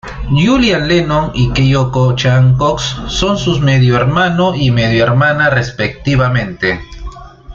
Julian 0.33 0.87
Lennon 0.87 1.29
y 1.35 1.51
Kyoko 1.51 2.15
Chan 2.15 2.57
Cox 2.57 2.81
son 3.07 3.37
sus 3.37 3.59
medio-hermano 3.61 4.55
y 4.55 4.71
medio-hermana 4.71 5.51
respectivamente. 5.51 6.79